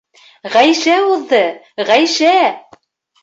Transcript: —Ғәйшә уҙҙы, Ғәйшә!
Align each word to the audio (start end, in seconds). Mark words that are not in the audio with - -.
—Ғәйшә 0.53 0.95
уҙҙы, 1.09 1.41
Ғәйшә! 1.91 2.33